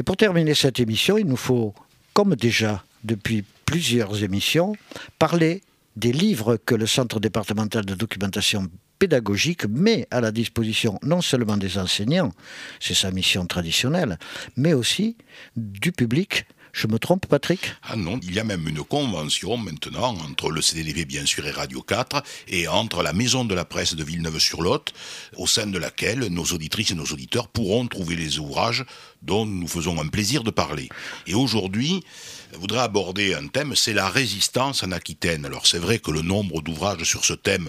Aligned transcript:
Et 0.00 0.02
pour 0.02 0.16
terminer 0.16 0.54
cette 0.54 0.80
émission, 0.80 1.18
il 1.18 1.26
nous 1.26 1.36
faut, 1.36 1.74
comme 2.14 2.34
déjà 2.34 2.82
depuis 3.04 3.44
plusieurs 3.66 4.24
émissions, 4.24 4.74
parler 5.18 5.62
des 5.94 6.10
livres 6.10 6.56
que 6.56 6.74
le 6.74 6.86
Centre 6.86 7.20
départemental 7.20 7.84
de 7.84 7.94
documentation 7.94 8.70
pédagogique 8.98 9.66
met 9.66 10.08
à 10.10 10.22
la 10.22 10.32
disposition 10.32 10.98
non 11.02 11.20
seulement 11.20 11.58
des 11.58 11.76
enseignants, 11.76 12.32
c'est 12.80 12.94
sa 12.94 13.10
mission 13.10 13.44
traditionnelle, 13.44 14.18
mais 14.56 14.72
aussi 14.72 15.18
du 15.54 15.92
public 15.92 16.46
je 16.72 16.86
me 16.86 16.98
trompe, 16.98 17.26
Patrick? 17.26 17.74
Ah 17.82 17.96
non, 17.96 18.18
il 18.22 18.34
y 18.34 18.38
a 18.38 18.44
même 18.44 18.66
une 18.68 18.82
convention 18.82 19.56
maintenant 19.56 20.16
entre 20.18 20.50
le 20.50 20.62
CDDV, 20.62 21.04
bien 21.04 21.26
sûr, 21.26 21.46
et 21.46 21.50
Radio 21.50 21.82
4, 21.82 22.22
et 22.48 22.68
entre 22.68 23.02
la 23.02 23.12
Maison 23.12 23.44
de 23.44 23.54
la 23.54 23.64
Presse 23.64 23.94
de 23.94 24.04
Villeneuve-sur-Lot, 24.04 24.92
au 25.36 25.46
sein 25.46 25.66
de 25.66 25.78
laquelle 25.78 26.26
nos 26.26 26.44
auditrices 26.44 26.90
et 26.92 26.94
nos 26.94 27.04
auditeurs 27.04 27.48
pourront 27.48 27.86
trouver 27.86 28.16
les 28.16 28.38
ouvrages 28.38 28.84
dont 29.22 29.46
nous 29.46 29.68
faisons 29.68 30.00
un 30.00 30.08
plaisir 30.08 30.42
de 30.42 30.50
parler. 30.50 30.88
Et 31.26 31.34
aujourd'hui, 31.34 32.02
je 32.52 32.58
voudrais 32.58 32.80
aborder 32.80 33.34
un 33.34 33.46
thème, 33.48 33.74
c'est 33.76 33.92
la 33.92 34.08
résistance 34.08 34.82
en 34.82 34.92
Aquitaine. 34.92 35.44
Alors 35.44 35.66
c'est 35.66 35.78
vrai 35.78 35.98
que 35.98 36.10
le 36.10 36.22
nombre 36.22 36.62
d'ouvrages 36.62 37.04
sur 37.04 37.24
ce 37.24 37.34
thème 37.34 37.68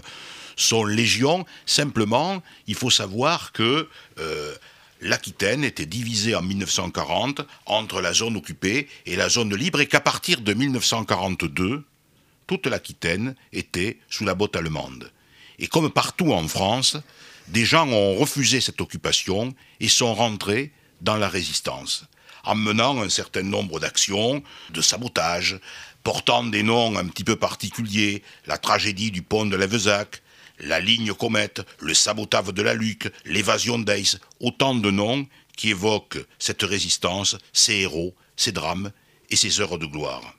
sont 0.55 0.83
légion, 0.83 1.45
simplement, 1.65 2.41
il 2.67 2.75
faut 2.75 2.89
savoir 2.89 3.51
que... 3.51 3.87
Euh, 4.19 4.55
l'Aquitaine 5.01 5.63
était 5.63 5.87
divisée 5.87 6.35
en 6.35 6.43
1940 6.43 7.41
entre 7.65 8.01
la 8.01 8.13
zone 8.13 8.37
occupée 8.37 8.87
et 9.05 9.15
la 9.15 9.29
zone 9.29 9.55
libre 9.55 9.81
et 9.81 9.87
qu'à 9.87 9.99
partir 9.99 10.41
de 10.41 10.53
1942, 10.53 11.83
toute 12.47 12.67
l'Aquitaine 12.67 13.35
était 13.51 13.99
sous 14.09 14.25
la 14.25 14.35
botte 14.35 14.55
allemande. 14.55 15.11
Et 15.57 15.67
comme 15.67 15.89
partout 15.89 16.31
en 16.31 16.47
France, 16.47 16.97
des 17.47 17.65
gens 17.65 17.87
ont 17.87 18.15
refusé 18.15 18.61
cette 18.61 18.81
occupation 18.81 19.53
et 19.79 19.87
sont 19.87 20.13
rentrés 20.13 20.71
dans 21.01 21.17
la 21.17 21.29
résistance, 21.29 22.05
en 22.43 22.55
menant 22.55 23.01
un 23.01 23.09
certain 23.09 23.43
nombre 23.43 23.79
d'actions, 23.79 24.43
de 24.69 24.81
sabotage, 24.81 25.59
portant 26.03 26.43
des 26.43 26.63
noms 26.63 26.97
un 26.97 27.07
petit 27.07 27.23
peu 27.23 27.35
particuliers, 27.35 28.23
la 28.45 28.57
tragédie 28.57 29.11
du 29.11 29.21
pont 29.23 29.45
de 29.45 29.55
Lévezac, 29.55 30.21
la 30.61 30.79
ligne 30.79 31.13
comète, 31.13 31.61
le 31.79 31.93
sabotage 31.93 32.53
de 32.53 32.61
la 32.61 32.73
Luc, 32.73 33.11
l'évasion 33.25 33.79
d'Ace, 33.79 34.17
autant 34.39 34.75
de 34.75 34.91
noms 34.91 35.27
qui 35.55 35.69
évoquent 35.69 36.25
cette 36.39 36.63
résistance, 36.63 37.37
ces 37.53 37.79
héros, 37.81 38.15
ces 38.35 38.51
drames 38.51 38.91
et 39.29 39.35
ces 39.35 39.61
heures 39.61 39.79
de 39.79 39.85
gloire. 39.85 40.33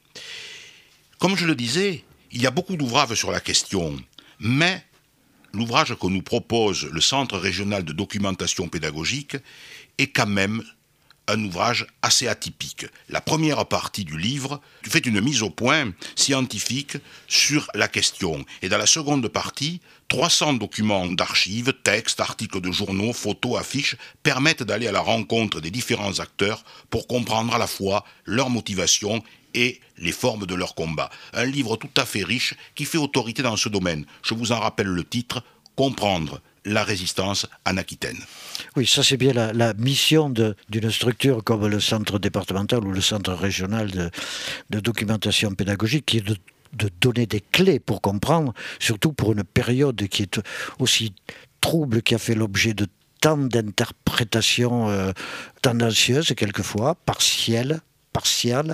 Comme 1.18 1.36
je 1.36 1.46
le 1.46 1.54
disais, 1.54 2.04
il 2.32 2.42
y 2.42 2.46
a 2.46 2.50
beaucoup 2.50 2.76
d'ouvrages 2.76 3.14
sur 3.14 3.30
la 3.30 3.40
question, 3.40 3.96
mais 4.38 4.84
l'ouvrage 5.52 5.94
que 5.94 6.06
nous 6.06 6.22
propose 6.22 6.84
le 6.84 7.00
Centre 7.00 7.38
régional 7.38 7.84
de 7.84 7.92
documentation 7.92 8.68
pédagogique 8.68 9.36
est 9.98 10.08
quand 10.08 10.26
même 10.26 10.62
un 11.28 11.44
ouvrage 11.44 11.86
assez 12.02 12.28
atypique. 12.28 12.86
La 13.08 13.20
première 13.20 13.64
partie 13.66 14.04
du 14.04 14.18
livre 14.18 14.60
fait 14.82 15.06
une 15.06 15.20
mise 15.20 15.42
au 15.42 15.50
point 15.50 15.92
scientifique 16.16 16.96
sur 17.28 17.68
la 17.74 17.88
question. 17.88 18.44
Et 18.60 18.68
dans 18.68 18.78
la 18.78 18.86
seconde 18.86 19.26
partie, 19.28 19.80
300 20.08 20.54
documents 20.54 21.06
d'archives, 21.06 21.72
textes, 21.84 22.20
articles 22.20 22.60
de 22.60 22.72
journaux, 22.72 23.12
photos, 23.12 23.58
affiches 23.58 23.96
permettent 24.22 24.62
d'aller 24.62 24.88
à 24.88 24.92
la 24.92 25.00
rencontre 25.00 25.60
des 25.60 25.70
différents 25.70 26.18
acteurs 26.18 26.64
pour 26.90 27.06
comprendre 27.06 27.54
à 27.54 27.58
la 27.58 27.66
fois 27.66 28.04
leur 28.24 28.50
motivation 28.50 29.22
et 29.54 29.80
les 29.98 30.12
formes 30.12 30.46
de 30.46 30.54
leur 30.54 30.74
combat. 30.74 31.10
Un 31.34 31.44
livre 31.44 31.76
tout 31.76 31.90
à 31.96 32.04
fait 32.04 32.24
riche 32.24 32.54
qui 32.74 32.84
fait 32.84 32.98
autorité 32.98 33.42
dans 33.42 33.56
ce 33.56 33.68
domaine. 33.68 34.04
Je 34.22 34.34
vous 34.34 34.52
en 34.52 34.60
rappelle 34.60 34.88
le 34.88 35.04
titre, 35.04 35.42
Comprendre 35.74 36.42
la 36.66 36.84
résistance 36.84 37.46
en 37.66 37.76
Aquitaine. 37.78 38.22
Oui, 38.74 38.86
ça 38.86 39.02
c'est 39.02 39.18
bien 39.18 39.32
la, 39.32 39.74
mission 39.74 40.30
d'une 40.30 40.90
structure 40.90 41.44
comme 41.44 41.66
le 41.66 41.78
centre 41.78 42.18
départemental 42.18 42.86
ou 42.86 42.92
le 42.92 43.02
centre 43.02 43.34
régional 43.34 44.10
de, 44.70 44.80
documentation 44.80 45.54
pédagogique, 45.54 46.06
qui 46.06 46.18
est 46.18 46.26
de, 46.26 46.36
donner 47.00 47.26
des 47.26 47.40
clés 47.40 47.78
pour 47.78 48.00
comprendre, 48.00 48.54
surtout 48.78 49.12
pour 49.12 49.32
une 49.32 49.44
période 49.44 50.08
qui 50.08 50.22
est 50.22 50.40
aussi 50.78 51.12
trouble, 51.61 52.00
qui 52.00 52.14
a 52.14 52.18
fait 52.18 52.34
l'objet 52.34 52.72
de 52.72 52.86
tant 53.20 53.36
d'interprétations 53.36 54.88
euh, 54.88 55.12
tendancieuses 55.61 56.32
quelquefois, 56.34 56.96
partielles, 57.06 57.80
partiales, 58.12 58.70